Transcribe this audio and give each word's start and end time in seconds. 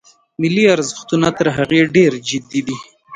ملي 0.41 0.65
ارزښتونه 0.75 1.27
تر 1.37 1.47
هغه 1.57 1.79
ډېر 1.95 2.11
جدي 2.27 2.61
دي. 2.67 2.77